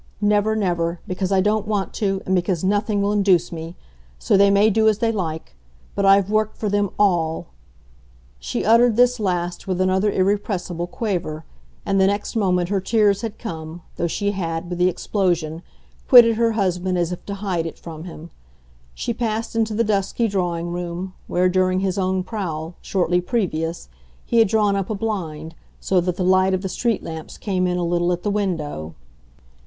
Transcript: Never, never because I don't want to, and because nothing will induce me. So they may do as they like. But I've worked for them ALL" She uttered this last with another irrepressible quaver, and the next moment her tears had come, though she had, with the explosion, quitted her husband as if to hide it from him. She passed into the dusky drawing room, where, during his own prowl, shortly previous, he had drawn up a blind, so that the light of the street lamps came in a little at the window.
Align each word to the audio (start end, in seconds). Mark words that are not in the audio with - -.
Never, 0.19 0.55
never 0.55 0.99
because 1.07 1.31
I 1.31 1.41
don't 1.41 1.67
want 1.67 1.93
to, 1.93 2.23
and 2.25 2.33
because 2.33 2.63
nothing 2.63 3.03
will 3.03 3.11
induce 3.11 3.51
me. 3.51 3.75
So 4.17 4.35
they 4.35 4.49
may 4.49 4.71
do 4.71 4.87
as 4.89 4.97
they 4.97 5.11
like. 5.11 5.55
But 5.93 6.07
I've 6.07 6.31
worked 6.31 6.57
for 6.57 6.69
them 6.69 6.89
ALL" 6.97 7.45
She 8.39 8.65
uttered 8.65 8.95
this 8.95 9.19
last 9.19 9.67
with 9.67 9.79
another 9.79 10.09
irrepressible 10.11 10.87
quaver, 10.87 11.45
and 11.85 12.01
the 12.01 12.07
next 12.07 12.35
moment 12.35 12.69
her 12.69 12.81
tears 12.81 13.21
had 13.21 13.37
come, 13.37 13.83
though 13.97 14.07
she 14.07 14.31
had, 14.31 14.71
with 14.71 14.79
the 14.79 14.89
explosion, 14.89 15.61
quitted 16.07 16.35
her 16.35 16.53
husband 16.53 16.97
as 16.97 17.11
if 17.11 17.23
to 17.27 17.35
hide 17.35 17.67
it 17.67 17.77
from 17.77 18.05
him. 18.05 18.31
She 18.95 19.13
passed 19.13 19.55
into 19.55 19.75
the 19.75 19.83
dusky 19.83 20.27
drawing 20.27 20.71
room, 20.71 21.13
where, 21.27 21.47
during 21.47 21.81
his 21.81 21.99
own 21.99 22.23
prowl, 22.23 22.73
shortly 22.81 23.21
previous, 23.21 23.87
he 24.25 24.39
had 24.39 24.47
drawn 24.47 24.75
up 24.75 24.89
a 24.89 24.95
blind, 24.95 25.53
so 25.79 26.01
that 26.01 26.15
the 26.15 26.23
light 26.23 26.55
of 26.55 26.63
the 26.63 26.69
street 26.69 27.03
lamps 27.03 27.37
came 27.37 27.67
in 27.67 27.77
a 27.77 27.83
little 27.83 28.11
at 28.11 28.23
the 28.23 28.31
window. 28.31 28.95